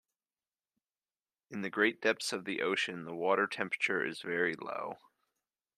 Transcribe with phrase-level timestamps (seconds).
[1.51, 4.97] In the great depths of the ocean the water temperature is very low.